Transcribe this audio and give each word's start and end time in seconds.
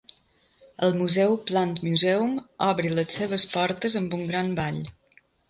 El 0.85 0.95
museu 1.01 1.35
Plant 1.49 1.75
Museum 1.89 2.33
obre 2.69 2.95
les 3.01 3.19
seves 3.19 3.47
portes 3.59 4.01
amb 4.01 4.19
un 4.21 4.27
gran 4.35 4.53
ball. 4.63 4.83